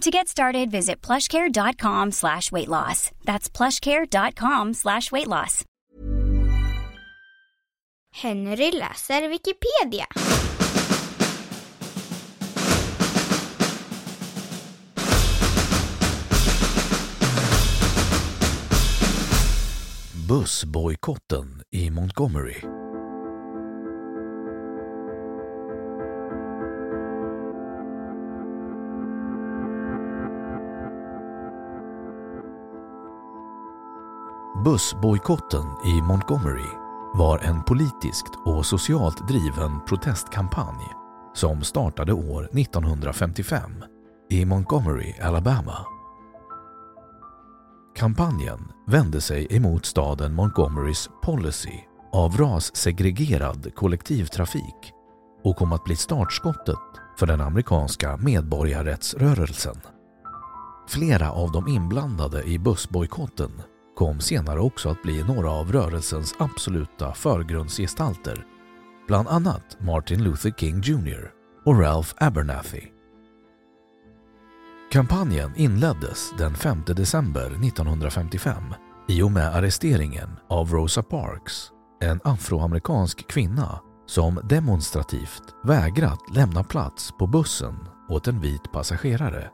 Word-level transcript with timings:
To 0.00 0.10
get 0.10 0.28
started, 0.28 0.70
visit 0.70 1.02
plushcare.com 1.02 2.12
slash 2.12 2.50
weight 2.50 2.68
loss. 2.68 3.10
That's 3.26 3.50
plushcare.com 3.50 4.72
slash 4.72 5.12
weight 5.12 5.26
loss. 5.26 5.62
Henry 8.10 8.70
läser 8.72 9.28
Wikipedia. 9.28 10.06
Bussbojkotten 20.26 21.62
i 21.72 21.90
Montgomery. 21.90 22.79
Bussbojkotten 34.64 35.66
i 35.84 36.02
Montgomery 36.02 36.70
var 37.14 37.38
en 37.38 37.62
politiskt 37.62 38.32
och 38.44 38.66
socialt 38.66 39.28
driven 39.28 39.80
protestkampanj 39.88 40.86
som 41.34 41.62
startade 41.62 42.12
år 42.12 42.48
1955 42.58 43.84
i 44.30 44.44
Montgomery, 44.44 45.14
Alabama. 45.22 45.86
Kampanjen 47.96 48.60
vände 48.86 49.20
sig 49.20 49.46
emot 49.50 49.86
staden 49.86 50.34
Montgomerys 50.34 51.10
policy 51.22 51.78
av 52.12 52.36
rassegregerad 52.36 53.74
kollektivtrafik 53.74 54.92
och 55.44 55.56
kom 55.56 55.72
att 55.72 55.84
bli 55.84 55.96
startskottet 55.96 56.76
för 57.18 57.26
den 57.26 57.40
amerikanska 57.40 58.16
medborgarrättsrörelsen. 58.16 59.76
Flera 60.88 61.32
av 61.32 61.52
de 61.52 61.68
inblandade 61.68 62.42
i 62.42 62.58
bussbojkotten 62.58 63.62
kom 64.00 64.20
senare 64.20 64.60
också 64.60 64.88
att 64.88 65.02
bli 65.02 65.24
några 65.24 65.50
av 65.50 65.72
rörelsens 65.72 66.34
absoluta 66.38 67.14
förgrundsgestalter, 67.14 68.46
bland 69.06 69.28
annat 69.28 69.76
Martin 69.80 70.24
Luther 70.24 70.50
King 70.50 70.80
Jr 70.80 71.30
och 71.64 71.80
Ralph 71.80 72.14
Abernathy. 72.16 72.82
Kampanjen 74.92 75.52
inleddes 75.56 76.32
den 76.38 76.54
5 76.54 76.82
december 76.86 77.46
1955 77.46 78.62
i 79.08 79.22
och 79.22 79.30
med 79.30 79.56
arresteringen 79.56 80.30
av 80.48 80.70
Rosa 80.70 81.02
Parks, 81.02 81.70
en 82.00 82.20
afroamerikansk 82.24 83.28
kvinna 83.30 83.80
som 84.06 84.40
demonstrativt 84.44 85.42
vägrat 85.64 86.20
lämna 86.34 86.64
plats 86.64 87.12
på 87.18 87.26
bussen 87.26 87.74
åt 88.08 88.28
en 88.28 88.40
vit 88.40 88.72
passagerare. 88.72 89.50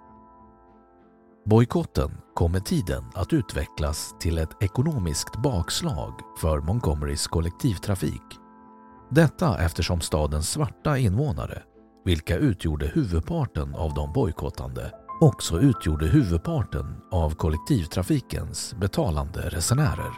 Bojkotten 1.47 2.11
kom 2.35 2.53
med 2.53 2.65
tiden 2.65 3.05
att 3.15 3.33
utvecklas 3.33 4.15
till 4.21 4.39
ett 4.39 4.63
ekonomiskt 4.63 5.37
bakslag 5.43 6.13
för 6.39 6.61
Montgomerys 6.61 7.27
kollektivtrafik. 7.27 8.23
Detta 9.11 9.59
eftersom 9.59 10.01
stadens 10.01 10.51
svarta 10.51 10.99
invånare, 10.99 11.63
vilka 12.05 12.37
utgjorde 12.37 12.87
huvudparten 12.87 13.75
av 13.75 13.95
de 13.95 14.13
bojkottande, 14.13 14.93
också 15.21 15.61
utgjorde 15.61 16.07
huvudparten 16.07 16.97
av 17.11 17.31
kollektivtrafikens 17.31 18.75
betalande 18.81 19.41
resenärer. 19.41 20.13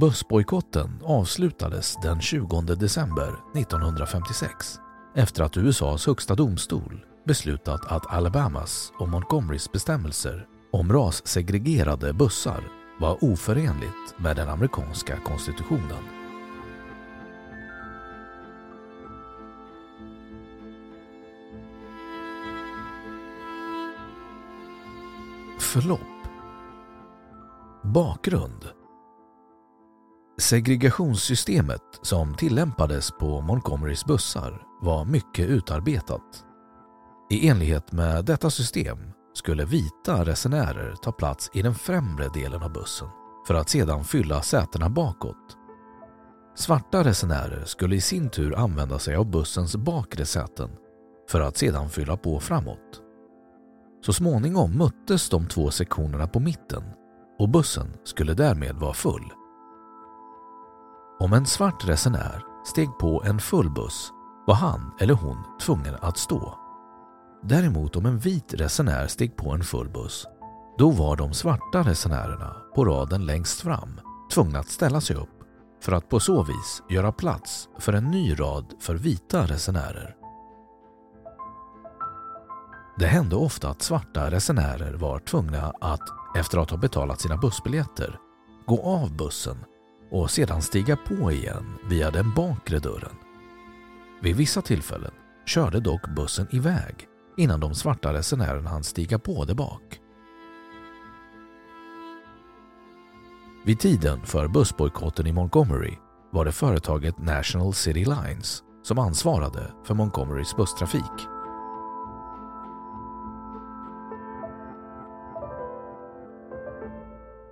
Bussbojkotten 0.00 1.00
avslutades 1.04 1.96
den 2.02 2.20
20 2.20 2.60
december 2.60 3.34
1956 3.54 4.78
efter 5.14 5.42
att 5.42 5.56
USAs 5.56 6.06
högsta 6.06 6.34
domstol 6.34 7.04
beslutat 7.24 7.92
att 7.92 8.12
Alabamas 8.12 8.92
och 8.98 9.08
Montgomerys 9.08 9.72
bestämmelser 9.72 10.46
om 10.72 10.92
rassegregerade 10.92 12.12
bussar 12.12 12.64
var 13.00 13.24
oförenligt 13.24 14.18
med 14.18 14.36
den 14.36 14.48
amerikanska 14.48 15.16
konstitutionen. 15.16 16.04
Förlopp 25.58 26.00
Bakgrund 27.82 28.68
Segregationssystemet 30.40 31.80
som 32.02 32.34
tillämpades 32.34 33.10
på 33.10 33.40
Montgomerys 33.40 34.04
bussar 34.04 34.62
var 34.80 35.04
mycket 35.04 35.48
utarbetat. 35.48 36.49
I 37.32 37.48
enlighet 37.48 37.92
med 37.92 38.24
detta 38.24 38.50
system 38.50 38.98
skulle 39.34 39.64
vita 39.64 40.24
resenärer 40.24 40.94
ta 41.02 41.12
plats 41.12 41.50
i 41.52 41.62
den 41.62 41.74
främre 41.74 42.28
delen 42.28 42.62
av 42.62 42.72
bussen 42.72 43.08
för 43.46 43.54
att 43.54 43.68
sedan 43.68 44.04
fylla 44.04 44.42
sätena 44.42 44.88
bakåt. 44.88 45.56
Svarta 46.56 47.04
resenärer 47.04 47.64
skulle 47.64 47.96
i 47.96 48.00
sin 48.00 48.30
tur 48.30 48.54
använda 48.58 48.98
sig 48.98 49.16
av 49.16 49.30
bussens 49.30 49.76
bakre 49.76 50.24
säten 50.24 50.70
för 51.28 51.40
att 51.40 51.56
sedan 51.56 51.88
fylla 51.88 52.16
på 52.16 52.40
framåt. 52.40 53.02
Så 54.06 54.12
småningom 54.12 54.78
möttes 54.78 55.28
de 55.28 55.46
två 55.46 55.70
sektionerna 55.70 56.26
på 56.26 56.40
mitten 56.40 56.82
och 57.38 57.48
bussen 57.48 57.96
skulle 58.04 58.34
därmed 58.34 58.76
vara 58.76 58.94
full. 58.94 59.32
Om 61.20 61.32
en 61.32 61.46
svart 61.46 61.88
resenär 61.88 62.44
steg 62.66 62.88
på 63.00 63.22
en 63.26 63.38
full 63.38 63.70
buss 63.70 64.12
var 64.46 64.54
han 64.54 64.94
eller 65.00 65.14
hon 65.14 65.36
tvungen 65.60 65.94
att 66.00 66.18
stå. 66.18 66.69
Däremot 67.42 67.96
om 67.96 68.06
en 68.06 68.18
vit 68.18 68.54
resenär 68.54 69.06
steg 69.06 69.36
på 69.36 69.50
en 69.50 69.64
full 69.64 69.88
buss, 69.88 70.26
då 70.78 70.90
var 70.90 71.16
de 71.16 71.34
svarta 71.34 71.82
resenärerna 71.82 72.56
på 72.74 72.84
raden 72.84 73.26
längst 73.26 73.60
fram 73.60 74.00
tvungna 74.30 74.58
att 74.58 74.68
ställa 74.68 75.00
sig 75.00 75.16
upp 75.16 75.28
för 75.82 75.92
att 75.92 76.08
på 76.08 76.20
så 76.20 76.42
vis 76.42 76.82
göra 76.88 77.12
plats 77.12 77.68
för 77.78 77.92
en 77.92 78.10
ny 78.10 78.34
rad 78.34 78.74
för 78.80 78.94
vita 78.94 79.46
resenärer. 79.46 80.16
Det 82.98 83.06
hände 83.06 83.36
ofta 83.36 83.68
att 83.70 83.82
svarta 83.82 84.30
resenärer 84.30 84.94
var 84.94 85.18
tvungna 85.18 85.72
att, 85.80 86.36
efter 86.36 86.58
att 86.58 86.70
ha 86.70 86.78
betalat 86.78 87.20
sina 87.20 87.36
bussbiljetter, 87.36 88.18
gå 88.66 88.82
av 88.82 89.16
bussen 89.16 89.56
och 90.10 90.30
sedan 90.30 90.62
stiga 90.62 90.96
på 90.96 91.32
igen 91.32 91.78
via 91.88 92.10
den 92.10 92.34
bakre 92.34 92.78
dörren. 92.78 93.16
Vid 94.22 94.36
vissa 94.36 94.62
tillfällen 94.62 95.12
körde 95.46 95.80
dock 95.80 96.08
bussen 96.16 96.46
iväg 96.50 97.09
innan 97.36 97.60
de 97.60 97.74
svarta 97.74 98.12
resenärerna 98.12 98.70
hann 98.70 98.84
stiga 98.84 99.18
på 99.18 99.44
där 99.44 99.54
bak. 99.54 100.00
Vid 103.64 103.80
tiden 103.80 104.26
för 104.26 104.48
bussbojkotten 104.48 105.26
i 105.26 105.32
Montgomery 105.32 105.94
var 106.30 106.44
det 106.44 106.52
företaget 106.52 107.18
National 107.18 107.74
City 107.74 108.04
Lines 108.04 108.62
som 108.82 108.98
ansvarade 108.98 109.72
för 109.84 109.94
Montgomerys 109.94 110.56
busstrafik. 110.56 111.26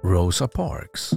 Rosa 0.05 0.49
Parks 0.49 1.11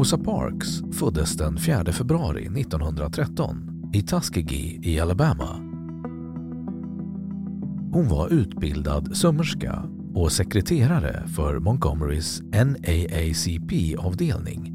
Rosa 0.00 0.18
Parks 0.18 0.82
föddes 0.92 1.36
den 1.36 1.58
4 1.58 1.92
februari 1.92 2.60
1913 2.60 3.90
i 3.92 4.02
Tuskegee 4.02 4.80
i 4.82 5.00
Alabama. 5.00 5.56
Hon 7.92 8.08
var 8.08 8.28
utbildad 8.28 9.16
sömmerska 9.16 9.82
och 10.14 10.32
sekreterare 10.32 11.28
för 11.28 11.58
Montgomerys 11.58 12.42
NAACP-avdelning. 12.42 14.72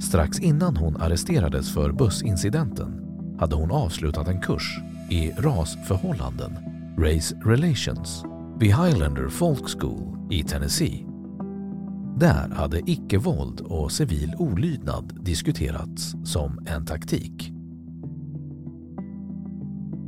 Strax 0.00 0.40
innan 0.40 0.76
hon 0.76 0.96
arresterades 0.96 1.74
för 1.74 1.92
bussincidenten 1.92 3.00
hade 3.38 3.56
hon 3.56 3.70
avslutat 3.70 4.28
en 4.28 4.40
kurs 4.40 4.78
i 5.10 5.30
rasförhållanden, 5.30 6.52
Race 6.98 7.36
Relations, 7.44 8.24
vid 8.60 8.68
Highlander 8.68 9.28
Folk 9.28 9.80
School 9.80 10.16
i 10.30 10.42
Tennessee. 10.42 11.11
Där 12.16 12.48
hade 12.48 12.90
icke-våld 12.90 13.60
och 13.60 13.92
civil 13.92 14.34
olydnad 14.38 15.18
diskuterats 15.24 16.14
som 16.24 16.66
en 16.66 16.86
taktik. 16.86 17.52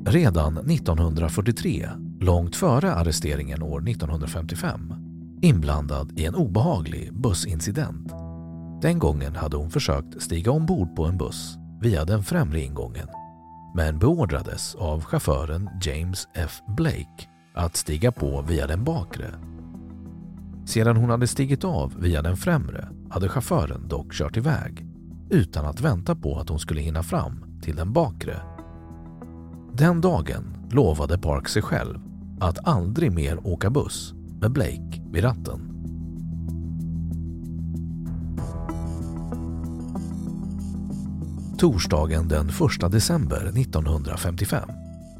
Redan 0.07 0.59
1943, 0.59 1.89
långt 2.21 2.57
före 2.57 2.95
arresteringen 2.95 3.63
år 3.63 3.89
1955, 3.89 4.95
inblandad 5.43 6.19
i 6.19 6.25
en 6.25 6.35
obehaglig 6.35 7.21
bussincident. 7.21 8.13
Den 8.83 8.99
gången 8.99 9.37
hade 9.37 9.57
hon 9.57 9.71
försökt 9.71 10.23
stiga 10.23 10.51
ombord 10.51 10.97
på 10.97 11.05
en 11.05 11.19
buss 11.19 11.57
via 11.81 12.05
den 12.05 12.23
främre 12.23 12.61
ingången 12.61 13.09
men 13.75 13.99
beordrades 13.99 14.75
av 14.75 15.05
chauffören 15.05 15.71
James 15.83 16.29
F. 16.35 16.63
Blake 16.67 17.29
att 17.55 17.77
stiga 17.77 18.13
på 18.13 18.45
via 18.49 18.67
den 18.67 18.85
bakre 18.85 19.31
sedan 20.67 20.97
hon 20.97 21.11
hade 21.11 21.27
stigit 21.27 21.65
av 21.65 21.95
via 21.99 22.23
den 22.23 22.37
främre 22.37 22.89
hade 23.11 23.29
chauffören 23.29 23.89
dock 23.89 24.13
kört 24.13 24.37
iväg 24.37 24.87
utan 25.31 25.65
att 25.67 25.81
vänta 25.81 26.15
på 26.15 26.39
att 26.39 26.49
hon 26.49 26.59
skulle 26.59 26.81
hinna 26.81 27.03
fram 27.03 27.61
till 27.63 27.77
den 27.77 27.93
bakre. 27.93 28.41
Den 29.73 30.01
dagen 30.01 30.69
lovade 30.71 31.19
Park 31.19 31.49
sig 31.49 31.63
själv 31.63 31.99
att 32.41 32.69
aldrig 32.69 33.13
mer 33.13 33.47
åka 33.47 33.71
buss 33.71 34.15
med 34.41 34.53
Blake 34.53 35.03
vid 35.13 35.25
ratten. 35.25 35.71
Torsdagen 41.59 42.29
den 42.29 42.49
1 42.49 42.93
december 42.93 43.53
1955 43.57 44.69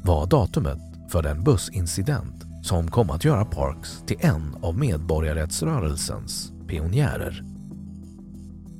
var 0.03 0.27
datumet 0.27 0.79
för 1.09 1.23
den 1.23 1.43
bussincident 1.43 2.44
som 2.65 2.87
kom 2.87 3.09
att 3.09 3.25
göra 3.25 3.45
Parks 3.45 4.03
till 4.05 4.17
en 4.19 4.55
av 4.61 4.77
medborgarrättsrörelsens 4.77 6.53
pionjärer. 6.67 7.43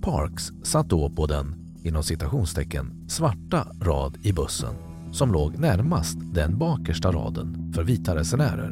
Parks 0.01 0.51
satt 0.63 0.89
då 0.89 1.09
på 1.09 1.25
den 1.25 1.55
inom 1.83 2.03
citationstecken 2.03 3.05
svarta 3.07 3.67
rad 3.81 4.17
i 4.21 4.33
bussen 4.33 4.73
som 5.11 5.31
låg 5.31 5.59
närmast 5.59 6.17
den 6.33 6.57
bakersta 6.57 7.11
raden 7.11 7.73
för 7.75 7.83
vita 7.83 8.15
resenärer. 8.15 8.71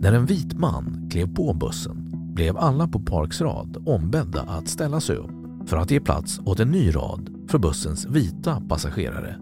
När 0.00 0.12
en 0.12 0.26
vit 0.26 0.58
man 0.58 1.08
klev 1.10 1.34
på 1.34 1.54
bussen 1.54 2.10
blev 2.34 2.56
alla 2.56 2.88
på 2.88 3.00
Parks 3.00 3.40
rad 3.40 3.82
ombedda 3.86 4.42
att 4.42 4.68
ställa 4.68 5.00
sig 5.00 5.16
upp 5.16 5.30
för 5.66 5.76
att 5.76 5.90
ge 5.90 6.00
plats 6.00 6.40
åt 6.44 6.60
en 6.60 6.70
ny 6.70 6.94
rad 6.94 7.30
för 7.50 7.58
bussens 7.58 8.06
vita 8.06 8.62
passagerare. 8.68 9.36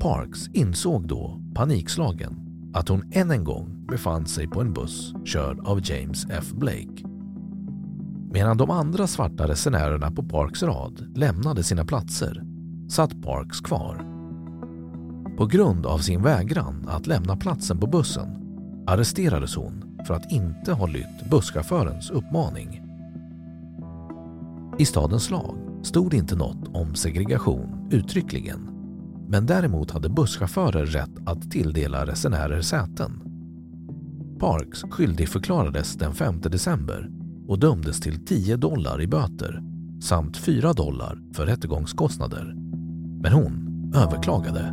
Parks 0.00 0.48
insåg 0.52 1.08
då 1.08 1.40
panikslagen 1.54 2.41
att 2.72 2.88
hon 2.88 3.12
än 3.12 3.30
en 3.30 3.44
gång 3.44 3.86
befann 3.86 4.26
sig 4.26 4.48
på 4.48 4.60
en 4.60 4.72
buss 4.72 5.14
körd 5.24 5.60
av 5.60 5.80
James 5.84 6.26
F. 6.30 6.52
Blake. 6.52 7.04
Medan 8.32 8.56
de 8.56 8.70
andra 8.70 9.06
svarta 9.06 9.48
resenärerna 9.48 10.10
på 10.10 10.22
Parks 10.22 10.62
rad 10.62 11.12
lämnade 11.16 11.62
sina 11.62 11.84
platser 11.84 12.42
satt 12.88 13.22
Parks 13.22 13.60
kvar. 13.60 14.06
På 15.36 15.46
grund 15.46 15.86
av 15.86 15.98
sin 15.98 16.22
vägran 16.22 16.88
att 16.88 17.06
lämna 17.06 17.36
platsen 17.36 17.80
på 17.80 17.86
bussen 17.86 18.28
arresterades 18.86 19.54
hon 19.54 19.98
för 20.06 20.14
att 20.14 20.32
inte 20.32 20.72
ha 20.72 20.86
lytt 20.86 21.30
busschaufförens 21.30 22.10
uppmaning. 22.10 22.82
I 24.78 24.84
stadens 24.84 25.30
lag 25.30 25.56
stod 25.82 26.14
inte 26.14 26.36
något 26.36 26.68
om 26.72 26.94
segregation 26.94 27.88
uttryckligen 27.90 28.71
men 29.32 29.46
däremot 29.46 29.90
hade 29.90 30.08
busschaufförer 30.08 30.86
rätt 30.86 31.10
att 31.26 31.50
tilldela 31.50 32.06
resenärer 32.06 32.60
säten. 32.60 33.22
Parks 34.40 34.82
skyldigförklarades 34.90 35.94
den 35.94 36.14
5 36.14 36.40
december 36.40 37.10
och 37.48 37.58
dömdes 37.58 38.00
till 38.00 38.24
10 38.26 38.56
dollar 38.56 39.02
i 39.02 39.06
böter 39.06 39.62
samt 40.02 40.36
4 40.36 40.72
dollar 40.72 41.18
för 41.34 41.46
rättegångskostnader. 41.46 42.54
Men 43.22 43.32
hon 43.32 43.92
överklagade. 43.94 44.72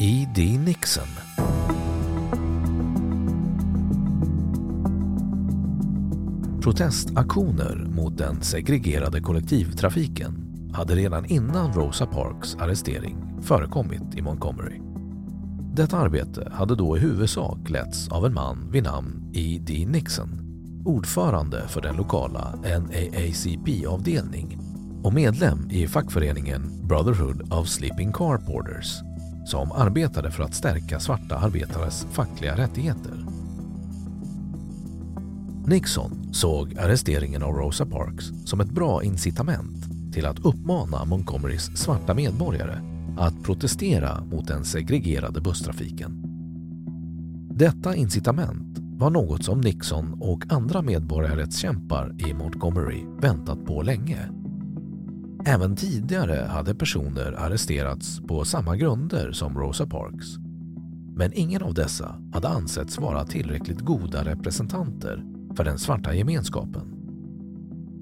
E.D. 0.00 0.58
Nixon 0.64 1.08
Protestaktioner 6.62 7.86
mot 7.90 8.18
den 8.18 8.42
segregerade 8.42 9.20
kollektivtrafiken 9.20 10.46
hade 10.72 10.94
redan 10.94 11.24
innan 11.24 11.72
Rosa 11.72 12.06
Parks 12.06 12.54
arrestering 12.54 13.16
förekommit 13.42 14.14
i 14.16 14.22
Montgomery. 14.22 14.80
Detta 15.74 15.98
arbete 15.98 16.52
hade 16.52 16.74
då 16.74 16.96
i 16.96 17.00
huvudsak 17.00 17.70
letts 17.70 18.08
av 18.08 18.26
en 18.26 18.34
man 18.34 18.70
vid 18.72 18.82
namn 18.82 19.32
E.D. 19.34 19.86
Nixon, 19.88 20.40
ordförande 20.84 21.68
för 21.68 21.80
den 21.80 21.96
lokala 21.96 22.54
NAACP-avdelning 22.62 24.58
och 25.02 25.14
medlem 25.14 25.70
i 25.70 25.86
fackföreningen 25.86 26.86
Brotherhood 26.88 27.52
of 27.52 27.68
Sleeping 27.68 28.12
Car 28.12 28.38
Porters 28.38 29.00
som 29.44 29.72
arbetade 29.72 30.30
för 30.30 30.42
att 30.42 30.54
stärka 30.54 31.00
svarta 31.00 31.36
arbetares 31.36 32.06
fackliga 32.12 32.56
rättigheter. 32.56 33.19
Nixon 35.70 36.34
såg 36.34 36.78
arresteringen 36.78 37.42
av 37.42 37.54
Rosa 37.54 37.86
Parks 37.86 38.24
som 38.44 38.60
ett 38.60 38.70
bra 38.70 39.02
incitament 39.02 40.12
till 40.12 40.26
att 40.26 40.44
uppmana 40.44 41.04
Montgomerys 41.04 41.76
svarta 41.76 42.14
medborgare 42.14 42.80
att 43.18 43.42
protestera 43.42 44.24
mot 44.24 44.46
den 44.46 44.64
segregerade 44.64 45.40
busstrafiken. 45.40 46.22
Detta 47.54 47.94
incitament 47.94 48.78
var 48.78 49.10
något 49.10 49.44
som 49.44 49.60
Nixon 49.60 50.14
och 50.20 50.44
andra 50.48 50.82
medborgarrättskämpar 50.82 52.14
i 52.28 52.34
Montgomery 52.34 53.04
väntat 53.20 53.64
på 53.64 53.82
länge. 53.82 54.30
Även 55.46 55.76
tidigare 55.76 56.46
hade 56.50 56.74
personer 56.74 57.32
arresterats 57.32 58.20
på 58.28 58.44
samma 58.44 58.76
grunder 58.76 59.32
som 59.32 59.58
Rosa 59.58 59.86
Parks. 59.86 60.26
Men 61.16 61.32
ingen 61.34 61.62
av 61.62 61.74
dessa 61.74 62.16
hade 62.32 62.48
ansetts 62.48 62.98
vara 62.98 63.24
tillräckligt 63.24 63.80
goda 63.80 64.24
representanter 64.24 65.39
för 65.60 65.64
den 65.64 65.78
svarta 65.78 66.14
gemenskapen. 66.14 66.94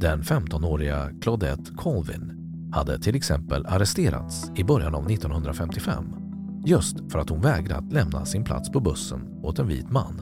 Den 0.01 0.23
15-åriga 0.23 1.11
Claudette 1.21 1.73
Colvin 1.77 2.33
hade 2.73 2.99
till 2.99 3.15
exempel 3.15 3.67
arresterats 3.67 4.51
i 4.57 4.65
början 4.65 4.95
av 4.95 5.11
1955 5.11 6.05
just 6.65 7.13
för 7.13 7.19
att 7.19 7.29
hon 7.29 7.41
vägrat 7.41 7.93
lämna 7.93 8.25
sin 8.25 8.45
plats 8.45 8.73
på 8.73 8.81
bussen 8.81 9.41
åt 9.43 9.59
en 9.59 9.69
vit 9.69 9.91
man. 9.91 10.21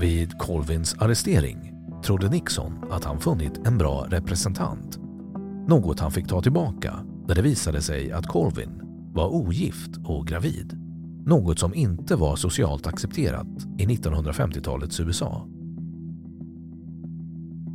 Vid 0.00 0.38
Colvins 0.38 0.94
arrestering 0.94 1.72
trodde 2.04 2.28
Nixon 2.28 2.84
att 2.90 3.04
han 3.04 3.20
funnit 3.20 3.66
en 3.66 3.78
bra 3.78 4.06
representant. 4.08 4.98
Något 5.68 6.00
han 6.00 6.12
fick 6.12 6.28
ta 6.28 6.42
tillbaka 6.42 6.94
när 7.28 7.34
det 7.34 7.42
visade 7.42 7.82
sig 7.82 8.12
att 8.12 8.26
Colvin 8.26 8.80
var 9.14 9.28
ogift 9.34 9.90
och 10.04 10.26
gravid. 10.26 10.83
Något 11.26 11.58
som 11.58 11.74
inte 11.74 12.16
var 12.16 12.36
socialt 12.36 12.86
accepterat 12.86 13.66
i 13.78 13.86
1950-talets 13.86 15.00
USA. 15.00 15.48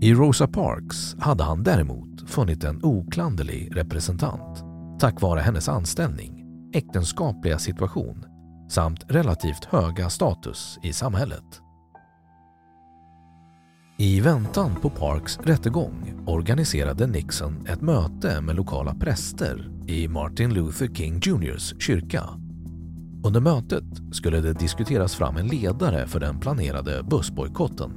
I 0.01 0.13
Rosa 0.13 0.47
Parks 0.47 1.15
hade 1.19 1.43
han 1.43 1.63
däremot 1.63 2.29
funnit 2.29 2.63
en 2.63 2.79
oklanderlig 2.83 3.69
representant 3.75 4.63
tack 4.99 5.21
vare 5.21 5.39
hennes 5.39 5.69
anställning, 5.69 6.45
äktenskapliga 6.73 7.59
situation 7.59 8.25
samt 8.69 9.03
relativt 9.07 9.65
höga 9.65 10.09
status 10.09 10.79
i 10.83 10.93
samhället. 10.93 11.61
I 13.97 14.21
väntan 14.21 14.75
på 14.75 14.89
Parks 14.89 15.39
rättegång 15.39 16.23
organiserade 16.27 17.07
Nixon 17.07 17.67
ett 17.67 17.81
möte 17.81 18.41
med 18.41 18.55
lokala 18.55 18.95
präster 18.95 19.71
i 19.87 20.07
Martin 20.07 20.53
Luther 20.53 20.87
King 20.87 21.19
Jrs 21.23 21.73
kyrka. 21.81 22.23
Under 23.23 23.39
mötet 23.39 23.83
skulle 24.11 24.41
det 24.41 24.53
diskuteras 24.53 25.15
fram 25.15 25.37
en 25.37 25.47
ledare 25.47 26.07
för 26.07 26.19
den 26.19 26.39
planerade 26.39 27.03
bussbojkotten. 27.03 27.91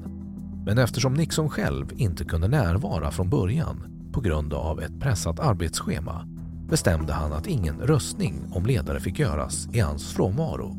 Men 0.66 0.78
eftersom 0.78 1.14
Nixon 1.14 1.50
själv 1.50 1.92
inte 1.96 2.24
kunde 2.24 2.48
närvara 2.48 3.10
från 3.10 3.30
början 3.30 3.84
på 4.12 4.20
grund 4.20 4.54
av 4.54 4.80
ett 4.80 5.00
pressat 5.00 5.40
arbetsschema 5.40 6.28
bestämde 6.68 7.12
han 7.12 7.32
att 7.32 7.46
ingen 7.46 7.80
röstning 7.80 8.34
om 8.52 8.66
ledare 8.66 9.00
fick 9.00 9.18
göras 9.18 9.68
i 9.72 9.80
hans 9.80 10.12
frånvaro. 10.12 10.76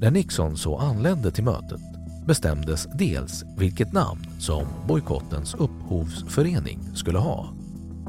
När 0.00 0.10
Nixon 0.10 0.56
så 0.56 0.78
anlände 0.78 1.30
till 1.30 1.44
mötet 1.44 1.80
bestämdes 2.26 2.86
dels 2.98 3.44
vilket 3.58 3.92
namn 3.92 4.26
som 4.38 4.64
bojkottens 4.88 5.54
upphovsförening 5.54 6.80
skulle 6.94 7.18
ha. 7.18 7.48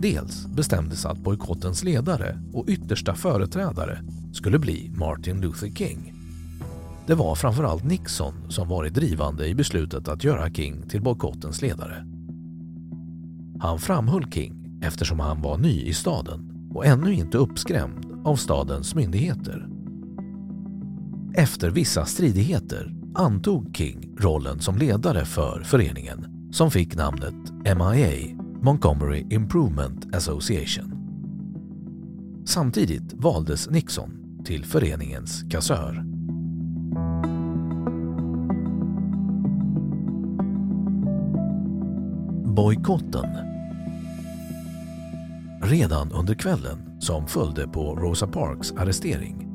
Dels 0.02 0.48
bestämdes 0.48 1.06
att 1.06 1.18
bojkottens 1.18 1.84
ledare 1.84 2.40
och 2.54 2.66
yttersta 2.68 3.16
företrädare 3.16 4.00
skulle 4.34 4.60
bli 4.60 4.92
Martin 4.96 5.42
Luther 5.42 5.68
King. 5.68 6.14
Det 7.08 7.16
var 7.16 7.36
framförallt 7.36 7.84
Nixon 7.84 8.34
som 8.50 8.68
varit 8.68 8.94
drivande 8.94 9.48
i 9.48 9.56
beslutet 9.56 10.08
att 10.08 10.24
göra 10.24 10.50
King 10.50 10.90
till 10.90 11.02
bojkottens 11.02 11.62
ledare. 11.62 12.06
Han 13.60 13.80
framhöll 13.80 14.32
King 14.32 14.80
eftersom 14.82 15.20
han 15.20 15.42
var 15.42 15.58
ny 15.58 15.82
i 15.82 15.94
staden 15.94 16.70
och 16.74 16.86
ännu 16.86 17.14
inte 17.14 17.38
uppskrämd 17.38 18.22
av 18.26 18.36
stadens 18.36 18.96
myndigheter. 18.96 19.68
Efter 21.36 21.70
vissa 21.70 22.06
stridigheter 22.06 22.96
antog 23.16 23.76
King 23.78 24.16
rollen 24.20 24.60
som 24.60 24.78
ledare 24.78 25.26
för 25.26 25.64
föreningen 25.64 26.50
som 26.52 26.72
fick 26.72 26.96
namnet 26.96 27.52
MIA, 27.64 28.38
Montgomery 28.62 29.26
Improvement 29.30 30.16
Association. 30.16 30.94
Samtidigt 32.46 33.14
valdes 33.14 33.70
Nixon 33.70 34.23
till 34.46 34.66
föreningens 34.66 35.44
kassör. 35.50 36.04
Bojkotten 42.56 43.28
Redan 45.62 46.12
under 46.12 46.34
kvällen 46.34 47.00
som 47.00 47.28
följde 47.28 47.68
på 47.68 47.96
Rosa 47.96 48.28
Parks 48.28 48.72
arrestering 48.72 49.48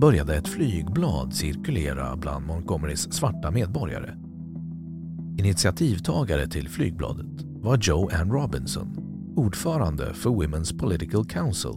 började 0.00 0.36
ett 0.36 0.48
flygblad 0.48 1.34
cirkulera 1.34 2.16
bland 2.16 2.46
Montgomerys 2.46 3.12
svarta 3.12 3.50
medborgare. 3.50 4.14
Initiativtagare 5.38 6.48
till 6.48 6.68
flygbladet 6.68 7.42
var 7.42 7.78
Joe 7.82 8.10
Ann 8.12 8.32
Robinson, 8.32 8.96
ordförande 9.36 10.14
för 10.14 10.30
Women's 10.30 10.78
Political 10.78 11.24
Council. 11.24 11.74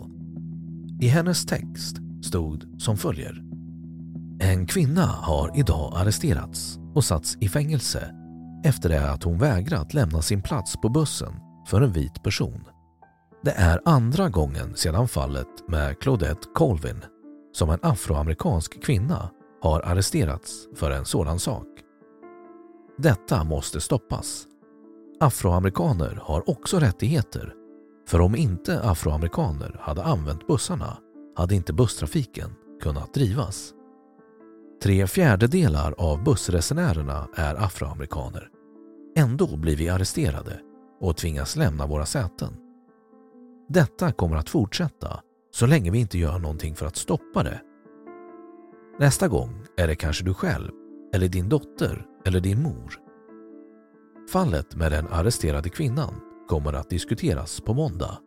I 1.02 1.08
hennes 1.08 1.46
text 1.46 1.98
stod 2.26 2.82
som 2.82 2.98
följer. 2.98 3.42
En 4.40 4.68
kvinna 4.68 5.06
har 5.06 5.52
idag 5.56 5.94
arresterats 5.96 6.80
och 6.96 7.04
satts 7.04 7.38
i 7.42 7.50
fängelse 7.50 8.16
efter 8.66 8.90
det 8.90 9.12
att 9.12 9.24
hon 9.24 9.38
vägrat 9.38 9.94
lämna 9.94 10.22
sin 10.22 10.42
plats 10.42 10.76
på 10.82 10.90
bussen 10.90 11.34
för 11.68 11.82
en 11.82 11.92
vit 11.92 12.24
person. 12.24 12.64
Det 13.44 13.52
är 13.52 13.82
andra 13.86 14.30
gången 14.30 14.76
sedan 14.76 15.08
fallet 15.08 15.48
med 15.68 16.00
Claudette 16.00 16.48
Colvin 16.56 17.02
som 17.54 17.70
en 17.70 17.80
afroamerikansk 17.82 18.84
kvinna 18.84 19.30
har 19.62 19.82
arresterats 19.82 20.68
för 20.76 20.92
en 20.92 21.06
sådan 21.06 21.40
sak. 21.40 21.68
Detta 22.98 23.44
måste 23.44 23.82
stoppas. 23.82 24.46
Afroamerikaner 25.20 26.20
har 26.24 26.50
också 26.50 26.80
rättigheter 26.80 27.54
för 28.08 28.22
om 28.22 28.36
inte 28.36 28.82
afroamerikaner 28.82 29.78
hade 29.80 30.04
använt 30.04 30.48
bussarna 30.48 30.98
hade 31.36 31.56
inte 31.56 31.74
busstrafiken 31.74 32.50
kunnat 32.82 33.14
drivas. 33.14 33.74
Tre 34.84 35.08
fjärdedelar 35.08 35.96
av 35.98 36.24
bussresenärerna 36.24 37.28
är 37.36 37.56
afroamerikaner. 37.56 38.50
Ändå 39.16 39.58
blir 39.58 39.76
vi 39.76 39.90
arresterade 39.90 40.60
och 41.00 41.18
tvingas 41.18 41.56
lämna 41.56 41.88
våra 41.88 42.06
säten. 42.06 42.54
Detta 43.70 44.12
kommer 44.12 44.36
att 44.36 44.50
fortsätta 44.50 45.22
så 45.52 45.66
länge 45.66 45.92
vi 45.92 46.00
inte 46.00 46.18
gör 46.18 46.40
någonting 46.40 46.76
för 46.76 46.86
att 46.86 46.96
stoppa 46.96 47.44
det. 47.44 47.62
Nästa 49.00 49.28
gång 49.28 49.66
är 49.78 49.88
det 49.88 49.96
kanske 49.96 50.24
du 50.24 50.34
själv 50.34 50.72
eller 51.14 51.28
din 51.28 51.50
dotter 51.50 52.06
eller 52.26 52.40
din 52.40 52.62
mor. 52.62 52.94
Fallet 54.32 54.76
med 54.76 54.92
den 54.92 55.08
arresterade 55.08 55.70
kvinnan 55.70 56.14
kommer 56.48 56.74
att 56.74 56.90
diskuteras 56.90 57.62
på 57.62 57.74
måndag. 57.74 58.18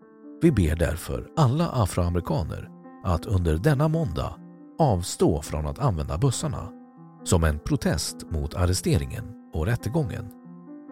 Vi 0.43 0.53
ber 0.53 0.77
därför 0.77 1.29
alla 1.37 1.69
afroamerikaner 1.69 2.74
att 3.05 3.27
under 3.27 3.59
denna 3.59 3.89
måndag 3.89 4.35
avstå 4.79 5.43
från 5.43 5.67
att 5.67 5.79
använda 5.79 6.19
bussarna 6.19 6.69
som 7.25 7.45
en 7.45 7.59
protest 7.59 8.17
mot 8.31 8.55
arresteringen 8.55 9.25
och 9.53 9.67
rättegången. 9.67 10.31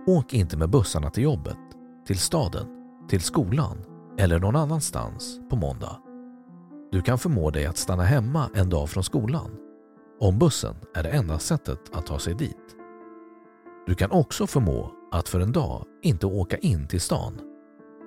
Åk 0.07 0.35
inte 0.35 0.57
med 0.57 0.71
bussarna 0.71 1.11
till 1.11 1.23
jobbet, 1.23 1.59
till 2.07 2.19
staden, 2.19 2.67
till 3.09 3.21
skolan 3.21 3.79
eller 4.19 4.39
någon 4.39 4.57
annanstans 4.57 5.41
på 5.51 5.57
måndag. 5.57 5.97
Du 6.93 7.03
kan 7.03 7.19
förmå 7.19 7.51
dig 7.51 7.67
att 7.67 7.77
stanna 7.77 8.03
hemma 8.03 8.51
en 8.55 8.71
dag 8.71 8.91
från 8.91 9.05
skolan 9.05 9.51
om 10.23 10.39
bussen 10.39 10.75
är 10.95 11.03
det 11.03 11.09
enda 11.09 11.39
sättet 11.39 11.79
att 11.93 12.07
ta 12.07 12.19
sig 12.19 12.35
dit. 12.35 12.77
Du 13.87 13.95
kan 13.95 14.11
också 14.11 14.47
förmå 14.47 14.91
att 15.13 15.29
för 15.29 15.41
en 15.41 15.53
dag 15.53 15.85
inte 16.03 16.27
åka 16.27 16.57
in 16.57 16.89
till 16.89 17.01
stan. 17.01 17.41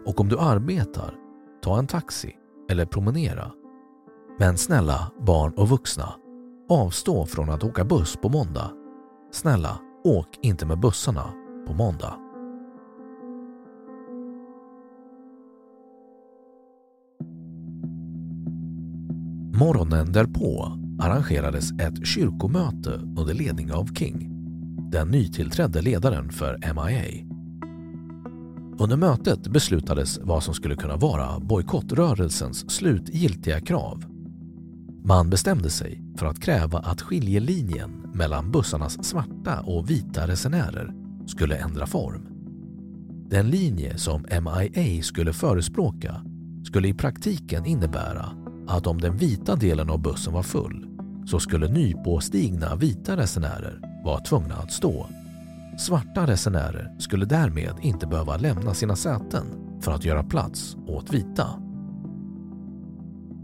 Och 0.05 0.19
om 0.19 0.29
du 0.29 0.39
arbetar, 0.39 1.15
ta 1.63 1.79
en 1.79 1.87
taxi 1.87 2.35
eller 2.69 2.85
promenera. 2.85 3.51
Men 4.39 4.57
snälla 4.57 5.11
barn 5.19 5.53
och 5.57 5.69
vuxna, 5.69 6.13
avstå 6.69 7.25
från 7.25 7.49
att 7.49 7.63
åka 7.63 7.83
buss 7.85 8.17
på 8.21 8.29
måndag. 8.29 8.71
Snälla, 9.31 9.79
åk 10.03 10.27
inte 10.41 10.65
med 10.65 10.79
bussarna 10.79 11.33
på 11.67 11.73
måndag. 11.73 12.15
Morgonen 19.59 20.11
därpå 20.11 20.71
arrangerades 20.99 21.71
ett 21.71 22.07
kyrkomöte 22.07 22.91
under 23.17 23.33
ledning 23.33 23.71
av 23.71 23.85
King, 23.95 24.29
den 24.91 25.07
nytillträdde 25.07 25.81
ledaren 25.81 26.31
för 26.31 26.57
MIA. 26.73 27.25
Under 28.79 28.97
mötet 28.97 29.47
beslutades 29.47 30.19
vad 30.23 30.43
som 30.43 30.53
skulle 30.53 30.75
kunna 30.75 30.95
vara 30.95 31.39
bojkottrörelsens 31.39 32.71
slutgiltiga 32.71 33.61
krav. 33.61 34.14
Man 35.07 35.29
bestämde 35.29 35.69
sig 35.69 36.01
för 36.17 36.25
att 36.25 36.39
kräva 36.39 36.79
att 36.79 37.01
skiljelinjen 37.01 37.91
mellan 38.13 38.51
bussarnas 38.51 39.03
svarta 39.05 39.59
och 39.61 39.89
vita 39.89 40.27
resenärer 40.27 40.93
skulle 41.25 41.55
ändra 41.55 41.85
form. 41.87 42.27
Den 43.29 43.49
linje 43.49 43.97
som 43.97 44.21
MIA 44.21 45.03
skulle 45.03 45.33
förespråka 45.33 46.21
skulle 46.63 46.87
i 46.87 46.93
praktiken 46.93 47.65
innebära 47.65 48.31
att 48.67 48.87
om 48.87 49.01
den 49.01 49.17
vita 49.17 49.55
delen 49.55 49.89
av 49.89 50.01
bussen 50.01 50.33
var 50.33 50.43
full 50.43 50.87
så 51.25 51.39
skulle 51.39 51.67
nypåstigna 51.67 52.75
vita 52.75 53.17
resenärer 53.17 53.79
vara 54.03 54.19
tvungna 54.19 54.55
att 54.55 54.71
stå. 54.71 55.07
Svarta 55.79 56.27
resenärer 56.27 56.95
skulle 56.99 57.25
därmed 57.25 57.75
inte 57.81 58.07
behöva 58.07 58.37
lämna 58.37 58.73
sina 58.73 58.95
säten 58.95 59.45
för 59.81 59.91
att 59.91 60.05
göra 60.05 60.23
plats 60.23 60.77
åt 60.87 61.13
vita. 61.13 61.64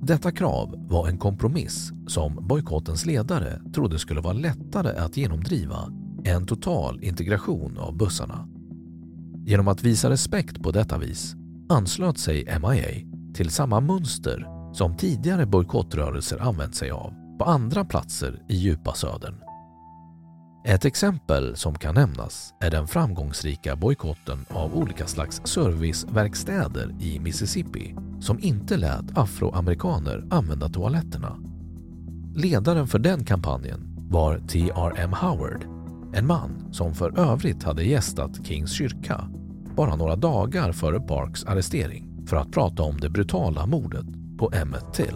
Detta 0.03 0.31
krav 0.31 0.88
var 0.89 1.08
en 1.08 1.17
kompromiss 1.17 1.91
som 2.08 2.48
bojkottens 2.48 3.05
ledare 3.05 3.62
trodde 3.74 4.00
skulle 4.00 4.22
vara 4.22 4.34
lättare 4.34 4.98
att 4.98 5.17
genomdriva 5.17 5.77
än 6.25 6.46
total 6.46 7.03
integration 7.03 7.77
av 7.77 7.98
bussarna. 7.98 8.48
Genom 9.46 9.67
att 9.67 9.84
visa 9.84 10.10
respekt 10.10 10.63
på 10.63 10.72
detta 10.72 10.98
vis 10.98 11.36
anslöt 11.70 12.17
sig 12.17 12.60
MIA 12.62 13.08
till 13.34 13.50
samma 13.50 13.79
mönster 13.79 14.48
som 14.74 14.98
tidigare 14.98 15.46
bojkottrörelser 15.46 16.39
använt 16.39 16.75
sig 16.75 16.91
av 16.91 17.13
på 17.39 17.46
andra 17.46 17.86
platser 17.86 18.41
i 18.50 18.55
djupa 18.55 18.93
södern. 18.93 19.50
Ett 20.63 20.86
exempel 20.86 21.56
som 21.56 21.75
kan 21.75 21.96
nämnas 21.96 22.53
är 22.60 22.72
den 22.72 22.88
framgångsrika 22.88 23.75
bojkotten 23.75 24.46
av 24.50 24.75
olika 24.75 25.08
slags 25.08 25.41
serviceverkstäder 25.44 26.96
i 27.00 27.20
Mississippi 27.20 27.96
som 28.20 28.39
inte 28.39 28.77
lät 28.77 29.18
afroamerikaner 29.18 30.27
använda 30.30 30.70
toaletterna. 30.70 31.38
Ledaren 32.36 32.88
för 32.88 33.00
den 33.00 33.25
kampanjen 33.25 33.82
var 34.10 34.39
T.R.M. 34.48 35.13
Howard, 35.13 35.63
en 36.13 36.27
man 36.27 36.74
som 36.74 36.96
för 36.96 37.20
övrigt 37.20 37.63
hade 37.63 37.84
gästat 37.84 38.46
Kings 38.48 38.72
kyrka 38.72 39.30
bara 39.75 39.96
några 39.96 40.15
dagar 40.15 40.72
före 40.72 41.00
Parks 41.00 41.44
arrestering 41.44 42.27
för 42.27 42.38
att 42.38 42.51
prata 42.51 42.84
om 42.84 42.98
det 43.00 43.10
brutala 43.10 43.65
mordet 43.65 44.06
på 44.38 44.51
Emmett 44.53 44.94
Till. 44.94 45.15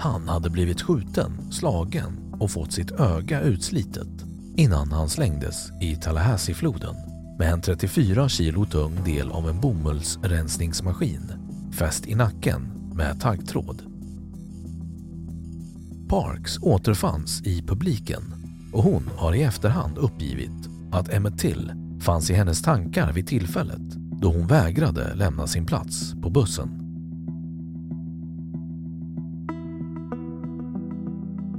han 0.00 0.28
hade 0.28 0.50
blivit 0.50 0.82
skjuten, 0.82 1.52
slagen 1.52 2.36
och 2.40 2.50
fått 2.50 2.72
sitt 2.72 2.90
öga 2.90 3.40
utslitet 3.40 4.25
innan 4.56 4.92
han 4.92 5.08
slängdes 5.08 5.70
i 5.80 5.96
Tallahassee-floden 5.96 6.96
med 7.38 7.52
en 7.52 7.60
34 7.60 8.28
kilo 8.28 8.64
tung 8.64 9.04
del 9.04 9.30
av 9.30 9.48
en 9.48 9.60
bomullsrensningsmaskin 9.60 11.32
fäst 11.72 12.06
i 12.06 12.14
nacken 12.14 12.92
med 12.94 13.20
taggtråd. 13.20 13.82
Parks 16.08 16.58
återfanns 16.62 17.42
i 17.42 17.62
publiken 17.62 18.22
och 18.72 18.82
hon 18.82 19.10
har 19.16 19.34
i 19.34 19.42
efterhand 19.42 19.98
uppgivit 19.98 20.68
att 20.92 21.08
Emmett 21.08 21.38
Till 21.38 21.72
fanns 22.00 22.30
i 22.30 22.34
hennes 22.34 22.62
tankar 22.62 23.12
vid 23.12 23.26
tillfället 23.26 23.94
då 24.20 24.32
hon 24.32 24.46
vägrade 24.46 25.14
lämna 25.14 25.46
sin 25.46 25.66
plats 25.66 26.14
på 26.22 26.30
bussen. 26.30 26.82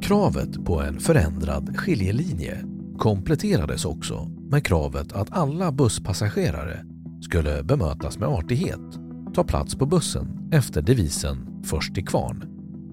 Kravet 0.01 0.65
på 0.65 0.81
en 0.81 0.99
förändrad 0.99 1.77
skiljelinje 1.77 2.76
kompletterades 2.97 3.85
också 3.85 4.31
med 4.49 4.65
kravet 4.65 5.13
att 5.13 5.27
alla 5.31 5.71
busspassagerare 5.71 6.85
skulle 7.21 7.63
bemötas 7.63 8.19
med 8.19 8.29
artighet, 8.29 8.99
ta 9.33 9.43
plats 9.43 9.75
på 9.75 9.85
bussen 9.85 10.49
efter 10.51 10.81
devisen 10.81 11.61
“först 11.63 11.95
till 11.95 12.05
kvarn” 12.05 12.43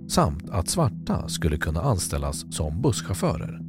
samt 0.09 0.51
att 0.51 0.69
svarta 0.69 1.29
skulle 1.29 1.57
kunna 1.57 1.81
anställas 1.81 2.55
som 2.55 2.83
busschaufförer. 2.83 3.61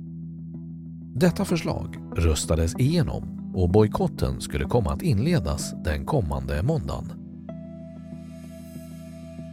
Detta 1.16 1.46
förslag 1.46 1.96
röstades 2.16 2.76
igenom 2.80 3.52
och 3.56 3.70
bojkotten 3.70 4.42
skulle 4.42 4.66
komma 4.66 4.92
att 4.92 5.02
inledas 5.02 5.74
den 5.84 6.06
kommande 6.06 6.64
måndagen. 6.64 7.12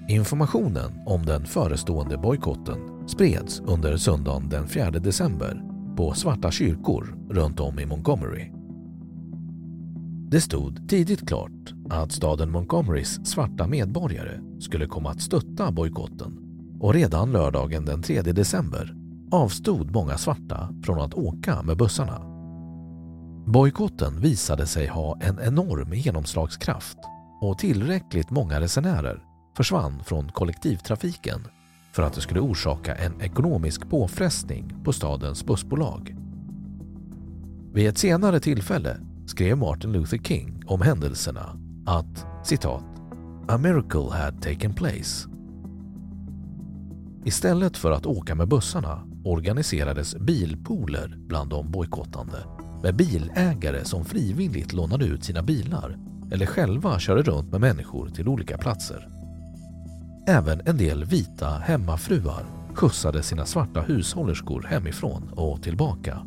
Informationen 0.08 0.92
om 1.06 1.26
den 1.26 1.46
förestående 1.46 2.18
bojkotten 2.18 3.08
spreds 3.08 3.60
under 3.60 3.96
söndagen 3.96 4.48
den 4.48 4.68
4 4.68 4.90
december 4.90 5.71
på 5.96 6.14
svarta 6.14 6.50
kyrkor 6.50 7.16
runt 7.30 7.60
om 7.60 7.78
i 7.78 7.86
Montgomery. 7.86 8.52
Det 10.30 10.40
stod 10.40 10.88
tidigt 10.88 11.28
klart 11.28 11.74
att 11.90 12.12
staden 12.12 12.50
Montgomerys 12.50 13.26
svarta 13.26 13.66
medborgare 13.66 14.40
skulle 14.60 14.86
komma 14.86 15.10
att 15.10 15.20
stötta 15.20 15.72
bojkotten 15.72 16.38
och 16.80 16.94
redan 16.94 17.32
lördagen 17.32 17.84
den 17.84 18.02
3 18.02 18.22
december 18.22 18.94
avstod 19.30 19.90
många 19.90 20.18
svarta 20.18 20.68
från 20.84 21.00
att 21.00 21.14
åka 21.14 21.62
med 21.62 21.76
bussarna. 21.76 22.20
Bojkotten 23.46 24.20
visade 24.20 24.66
sig 24.66 24.86
ha 24.86 25.18
en 25.20 25.38
enorm 25.40 25.92
genomslagskraft 25.92 26.98
och 27.40 27.58
tillräckligt 27.58 28.30
många 28.30 28.60
resenärer 28.60 29.22
försvann 29.56 30.04
från 30.04 30.28
kollektivtrafiken 30.28 31.40
för 31.92 32.02
att 32.02 32.12
det 32.12 32.20
skulle 32.20 32.40
orsaka 32.40 32.94
en 32.94 33.20
ekonomisk 33.20 33.88
påfrestning 33.88 34.74
på 34.84 34.92
stadens 34.92 35.46
bussbolag. 35.46 36.16
Vid 37.72 37.88
ett 37.88 37.98
senare 37.98 38.40
tillfälle 38.40 38.96
skrev 39.26 39.58
Martin 39.58 39.92
Luther 39.92 40.18
King 40.18 40.62
om 40.66 40.82
händelserna 40.82 41.58
att 41.86 42.26
citat 42.44 42.84
“A 43.48 43.58
miracle 43.58 44.10
had 44.10 44.42
taken 44.42 44.74
place”. 44.74 45.28
Istället 47.24 47.76
för 47.76 47.90
att 47.90 48.06
åka 48.06 48.34
med 48.34 48.48
bussarna 48.48 49.02
organiserades 49.24 50.16
bilpooler 50.16 51.14
bland 51.16 51.50
de 51.50 51.70
bojkottande 51.70 52.44
med 52.82 52.96
bilägare 52.96 53.84
som 53.84 54.04
frivilligt 54.04 54.72
lånade 54.72 55.04
ut 55.04 55.24
sina 55.24 55.42
bilar 55.42 55.98
eller 56.32 56.46
själva 56.46 56.98
körde 56.98 57.22
runt 57.22 57.50
med 57.50 57.60
människor 57.60 58.08
till 58.08 58.28
olika 58.28 58.58
platser. 58.58 59.21
Även 60.26 60.62
en 60.66 60.76
del 60.76 61.04
vita 61.04 61.48
hemmafruar 61.48 62.44
skjutsade 62.74 63.22
sina 63.22 63.46
svarta 63.46 63.80
hushållerskor 63.80 64.62
hemifrån 64.62 65.30
och 65.32 65.62
tillbaka. 65.62 66.26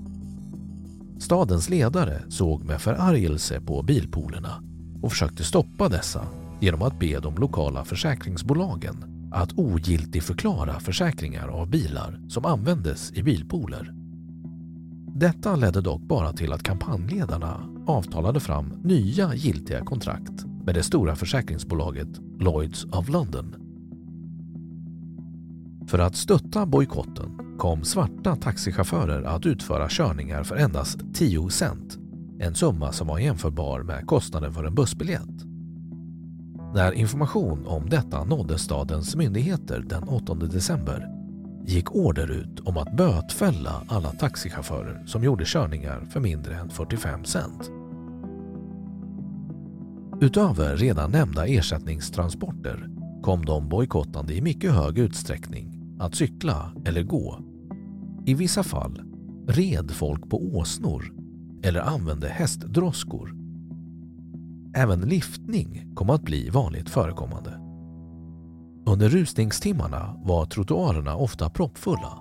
Stadens 1.19 1.69
ledare 1.69 2.21
såg 2.29 2.63
med 2.63 2.81
förargelse 2.81 3.61
på 3.61 3.83
bilpoolerna 3.83 4.63
och 5.01 5.11
försökte 5.11 5.43
stoppa 5.43 5.89
dessa 5.89 6.27
genom 6.59 6.81
att 6.81 6.99
be 6.99 7.19
de 7.19 7.35
lokala 7.35 7.85
försäkringsbolagen 7.85 9.29
att 9.33 9.53
ogiltigförklara 9.53 10.79
försäkringar 10.79 11.47
av 11.47 11.69
bilar 11.69 12.19
som 12.29 12.45
användes 12.45 13.11
i 13.11 13.23
bilpooler. 13.23 13.93
Detta 15.15 15.55
ledde 15.55 15.81
dock 15.81 16.01
bara 16.01 16.33
till 16.33 16.53
att 16.53 16.63
kampanjledarna 16.63 17.69
avtalade 17.87 18.39
fram 18.39 18.73
nya 18.83 19.35
giltiga 19.35 19.85
kontrakt 19.85 20.45
med 20.65 20.75
det 20.75 20.83
stora 20.83 21.15
försäkringsbolaget 21.15 22.09
Lloyds 22.39 22.85
of 22.85 23.09
London 23.09 23.64
för 25.87 25.99
att 25.99 26.15
stötta 26.15 26.65
bojkotten 26.65 27.57
kom 27.57 27.83
svarta 27.83 28.35
taxichaufförer 28.35 29.23
att 29.23 29.45
utföra 29.45 29.87
körningar 29.89 30.43
för 30.43 30.55
endast 30.55 30.99
10 31.13 31.49
cent, 31.49 31.97
en 32.39 32.55
summa 32.55 32.91
som 32.91 33.07
var 33.07 33.19
jämförbar 33.19 33.83
med 33.83 34.07
kostnaden 34.07 34.53
för 34.53 34.63
en 34.63 34.75
bussbiljett. 34.75 35.45
När 36.73 36.91
information 36.91 37.65
om 37.67 37.89
detta 37.89 38.23
nådde 38.23 38.59
stadens 38.59 39.15
myndigheter 39.15 39.85
den 39.89 40.03
8 40.03 40.33
december 40.33 41.07
gick 41.65 41.95
order 41.95 42.31
ut 42.31 42.59
om 42.59 42.77
att 42.77 42.97
bötfälla 42.97 43.83
alla 43.87 44.11
taxichaufförer 44.11 45.03
som 45.05 45.23
gjorde 45.23 45.43
körningar 45.45 46.05
för 46.09 46.19
mindre 46.19 46.55
än 46.55 46.69
45 46.69 47.25
cent. 47.25 47.71
Utöver 50.21 50.77
redan 50.77 51.11
nämnda 51.11 51.47
ersättningstransporter 51.47 52.89
kom 53.23 53.45
de 53.45 53.69
bojkottande 53.69 54.33
i 54.33 54.41
mycket 54.41 54.71
hög 54.71 54.97
utsträckning 54.97 55.74
att 55.99 56.15
cykla 56.15 56.73
eller 56.85 57.03
gå. 57.03 57.39
I 58.25 58.33
vissa 58.33 58.63
fall 58.63 59.01
red 59.47 59.91
folk 59.91 60.29
på 60.29 60.57
åsnor 60.57 61.13
eller 61.63 61.79
använde 61.79 62.27
hästdroskor. 62.27 63.35
Även 64.75 65.01
liftning 65.01 65.91
kom 65.95 66.09
att 66.09 66.21
bli 66.21 66.49
vanligt 66.49 66.89
förekommande. 66.89 67.59
Under 68.85 69.09
rusningstimmarna 69.09 70.21
var 70.23 70.45
trottoarerna 70.45 71.15
ofta 71.15 71.49
proppfulla. 71.49 72.19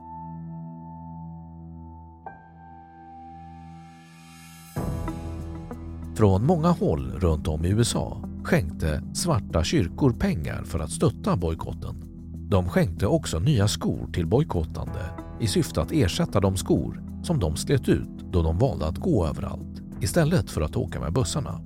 Från 6.17 6.47
många 6.47 6.69
håll 6.69 7.13
runt 7.13 7.49
om 7.49 7.65
i 7.65 7.69
USA 7.69 8.23
skänkte 8.45 9.03
svarta 9.13 9.65
kyrkor 9.65 10.13
pengar 10.13 10.65
för 10.65 10.79
att 10.79 10.91
stötta 10.91 11.37
bojkotten. 11.37 12.14
De 12.55 12.69
skänkte 12.69 13.07
också 13.07 13.39
nya 13.39 13.69
skor 13.69 14.09
till 14.13 14.27
bojkottande 14.27 15.11
i 15.41 15.47
syfte 15.47 15.83
att 15.83 15.93
ersätta 15.93 16.41
de 16.41 16.57
skor 16.57 17.03
som 17.23 17.39
de 17.39 17.57
slet 17.57 17.89
ut 17.89 18.33
då 18.33 18.43
de 18.43 18.59
valde 18.59 18.87
att 18.87 18.99
gå 18.99 19.27
överallt 19.27 19.83
istället 20.01 20.51
för 20.51 20.61
att 20.61 20.77
åka 20.77 21.01
med 21.01 21.13
bussarna. 21.13 21.61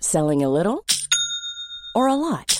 Selling 0.00 0.44
a 0.44 0.48
little 0.48 0.78
or 1.94 2.08
a 2.08 2.16
lot? 2.16 2.59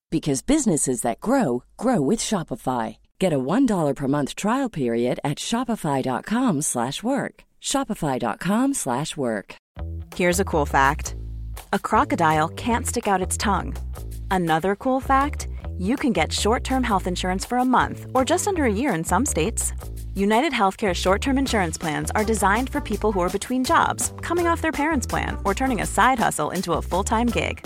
because 0.11 0.41
businesses 0.41 1.01
that 1.01 1.21
grow 1.21 1.63
grow 1.77 2.01
with 2.01 2.19
Shopify. 2.19 2.97
Get 3.17 3.31
a 3.33 3.39
$1 3.39 3.95
per 3.95 4.07
month 4.07 4.35
trial 4.35 4.69
period 4.69 5.19
at 5.23 5.37
Shopify.com 5.37 6.61
slash 6.61 7.01
work. 7.01 7.45
Shopify.com 7.61 8.73
slash 8.73 9.15
work. 9.15 9.55
Here's 10.15 10.41
a 10.41 10.45
cool 10.45 10.65
fact. 10.65 11.15
A 11.71 11.79
crocodile 11.79 12.49
can't 12.49 12.85
stick 12.85 13.07
out 13.07 13.21
its 13.21 13.37
tongue. 13.37 13.73
Another 14.29 14.75
cool 14.75 14.99
fact, 14.99 15.47
you 15.77 15.95
can 15.95 16.11
get 16.11 16.33
short-term 16.33 16.83
health 16.83 17.07
insurance 17.07 17.45
for 17.45 17.57
a 17.57 17.65
month 17.65 18.05
or 18.13 18.25
just 18.25 18.47
under 18.49 18.65
a 18.65 18.73
year 18.73 18.93
in 18.93 19.05
some 19.05 19.25
states. 19.25 19.71
United 20.13 20.51
Healthcare 20.51 20.93
short-term 20.93 21.37
insurance 21.37 21.77
plans 21.77 22.11
are 22.11 22.25
designed 22.25 22.69
for 22.69 22.81
people 22.81 23.13
who 23.13 23.21
are 23.21 23.37
between 23.37 23.63
jobs, 23.63 24.11
coming 24.21 24.45
off 24.45 24.61
their 24.61 24.73
parents' 24.73 25.07
plan, 25.07 25.37
or 25.45 25.53
turning 25.53 25.79
a 25.79 25.85
side 25.85 26.19
hustle 26.19 26.49
into 26.51 26.73
a 26.73 26.81
full-time 26.81 27.27
gig 27.27 27.65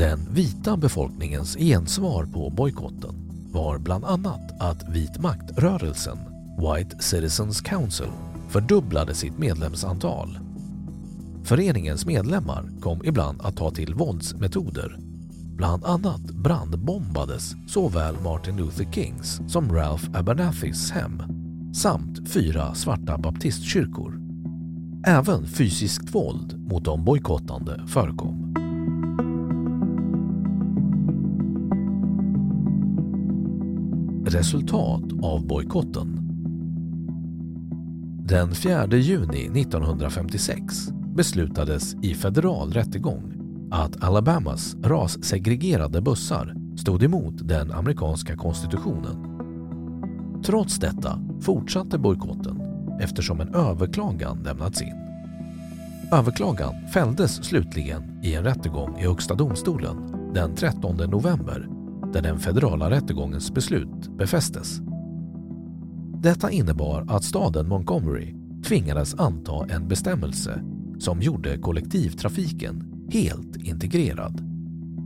Den 0.00 0.34
vita 0.34 0.76
befolkningens 0.76 1.56
gensvar 1.56 2.24
på 2.24 2.50
bojkotten 2.50 3.14
var 3.52 3.78
bland 3.78 4.04
annat 4.04 4.60
att 4.60 4.88
vit 4.88 5.18
maktrörelsen 5.18 6.18
White 6.58 7.02
Citizens 7.02 7.60
Council 7.60 8.08
fördubblade 8.48 9.14
sitt 9.14 9.38
medlemsantal. 9.38 10.38
Föreningens 11.44 12.06
medlemmar 12.06 12.70
kom 12.80 13.04
ibland 13.04 13.40
att 13.40 13.56
ta 13.56 13.70
till 13.70 13.94
våldsmetoder. 13.94 14.96
Bland 15.56 15.84
annat 15.84 16.22
brandbombades 16.22 17.52
såväl 17.68 18.14
Martin 18.24 18.56
Luther 18.56 18.92
Kings 18.92 19.40
som 19.48 19.72
Ralph 19.72 20.04
Abernethys 20.14 20.90
hem 20.90 21.22
samt 21.74 22.32
fyra 22.32 22.74
svarta 22.74 23.18
baptistkyrkor. 23.18 24.20
Även 25.06 25.46
fysiskt 25.46 26.14
våld 26.14 26.58
mot 26.70 26.84
de 26.84 27.04
bojkottande 27.04 27.84
förekom. 27.88 28.50
Resultat 34.32 35.02
av 35.22 35.46
bojkotten 35.46 36.18
Den 38.28 38.54
4 38.54 38.86
juni 38.86 39.60
1956 39.60 40.88
beslutades 41.14 41.94
i 41.94 42.14
federal 42.14 42.72
rättegång 42.72 43.32
att 43.70 44.04
Alabamas 44.04 44.76
rassegregerade 44.82 46.00
bussar 46.00 46.54
stod 46.76 47.02
emot 47.02 47.48
den 47.48 47.72
amerikanska 47.72 48.36
konstitutionen. 48.36 49.16
Trots 50.44 50.78
detta 50.78 51.18
fortsatte 51.40 51.98
bojkotten 51.98 52.60
eftersom 53.00 53.40
en 53.40 53.54
överklagan 53.54 54.42
lämnats 54.42 54.82
in. 54.82 54.96
Överklagan 56.12 56.74
fälldes 56.92 57.44
slutligen 57.44 58.20
i 58.22 58.34
en 58.34 58.44
rättegång 58.44 58.98
i 58.98 59.02
Högsta 59.02 59.34
domstolen 59.34 59.96
den 60.34 60.54
13 60.54 60.96
november 60.96 61.79
där 62.12 62.22
den 62.22 62.38
federala 62.38 62.90
rättegångens 62.90 63.54
beslut 63.54 64.18
befästes. 64.18 64.80
Detta 66.22 66.50
innebar 66.50 67.06
att 67.08 67.24
staden 67.24 67.68
Montgomery 67.68 68.34
tvingades 68.64 69.14
anta 69.14 69.66
en 69.68 69.88
bestämmelse 69.88 70.62
som 70.98 71.22
gjorde 71.22 71.58
kollektivtrafiken 71.58 73.06
helt 73.10 73.56
integrerad 73.56 74.50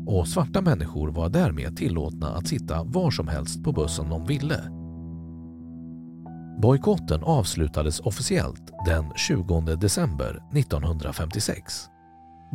och 0.07 0.29
svarta 0.29 0.61
människor 0.61 1.09
var 1.09 1.29
därmed 1.29 1.77
tillåtna 1.77 2.29
att 2.29 2.49
sitta 2.49 2.85
var 2.85 3.11
som 3.11 3.29
helst 3.29 3.65
på 3.65 3.73
bussen 3.73 4.11
de 4.11 4.27
ville. 4.27 4.61
Bojkotten 6.63 7.25
avslutades 7.25 8.01
officiellt 8.01 8.73
den 8.87 9.05
20 9.17 9.61
december 9.61 10.43
1956. 10.53 11.85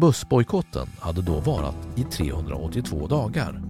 Bussbojkotten 0.01 0.87
hade 0.99 1.21
då 1.21 1.39
varat 1.39 1.87
i 1.95 2.03
382 2.03 3.07
dagar. 3.07 3.68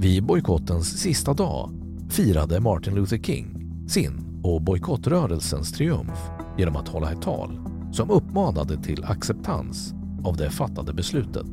Vid 0.00 0.24
bojkottens 0.24 1.00
sista 1.00 1.34
dag 1.34 1.70
firade 2.08 2.60
Martin 2.60 2.94
Luther 2.94 3.18
King 3.18 3.70
sin 3.88 4.40
och 4.42 4.62
bojkottrörelsens 4.62 5.72
triumf 5.72 6.18
genom 6.58 6.76
att 6.76 6.88
hålla 6.88 7.12
ett 7.12 7.22
tal 7.22 7.60
som 7.92 8.10
uppmanade 8.10 8.82
till 8.82 9.04
acceptans 9.04 9.94
av 10.24 10.36
det 10.36 10.50
fattade 10.50 10.92
beslutet. 10.92 11.46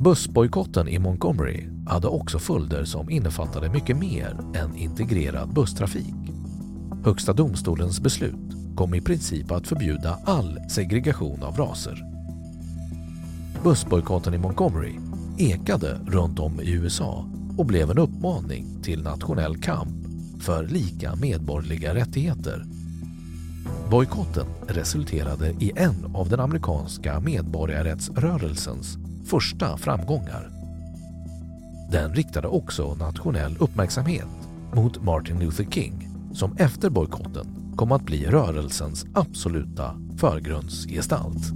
Bussbojkotten 0.00 0.88
i 0.88 0.98
Montgomery 0.98 1.68
hade 1.86 2.08
också 2.08 2.38
följder 2.38 2.84
som 2.84 3.10
innefattade 3.10 3.70
mycket 3.70 3.96
mer 3.96 4.38
än 4.54 4.76
integrerad 4.76 5.54
busstrafik. 5.54 6.14
Högsta 7.04 7.32
domstolens 7.32 8.00
beslut 8.00 8.76
kom 8.76 8.94
i 8.94 9.00
princip 9.00 9.50
att 9.50 9.66
förbjuda 9.66 10.18
all 10.24 10.58
segregation 10.70 11.42
av 11.42 11.56
raser. 11.56 12.04
Bussbojkotten 13.62 14.34
i 14.34 14.38
Montgomery 14.38 14.94
ekade 15.38 16.00
runt 16.06 16.38
om 16.38 16.60
i 16.60 16.70
USA 16.70 17.24
och 17.58 17.66
blev 17.66 17.90
en 17.90 17.98
uppmaning 17.98 18.82
till 18.82 19.02
nationell 19.02 19.56
kamp 19.56 20.06
för 20.40 20.66
lika 20.66 21.14
medborgerliga 21.14 21.94
rättigheter. 21.94 22.64
Bojkotten 23.90 24.46
resulterade 24.68 25.48
i 25.48 25.72
en 25.76 26.16
av 26.16 26.28
den 26.28 26.40
amerikanska 26.40 27.20
medborgarrättsrörelsens 27.20 28.98
första 29.26 29.76
framgångar. 29.76 30.50
Den 31.90 32.14
riktade 32.14 32.48
också 32.48 32.94
nationell 32.94 33.56
uppmärksamhet 33.60 34.28
mot 34.74 35.04
Martin 35.04 35.38
Luther 35.38 35.64
King 35.64 36.08
som 36.32 36.56
efter 36.56 36.90
bojkotten 36.90 37.46
kom 37.76 37.92
att 37.92 38.02
bli 38.02 38.26
rörelsens 38.26 39.06
absoluta 39.14 39.96
förgrundsgestalt. 40.18 41.55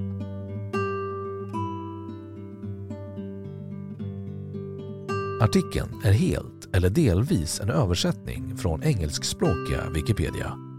Artikeln 5.41 6.01
är 6.03 6.11
helt 6.11 6.75
eller 6.75 6.89
delvis 6.89 7.59
en 7.59 7.69
översättning 7.69 8.57
från 8.57 8.83
engelskspråkiga 8.83 9.89
Wikipedia. 9.89 10.70